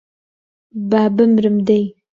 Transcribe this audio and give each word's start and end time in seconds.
با 0.89 1.03
بمرم 1.15 1.57
دەی 1.67 1.85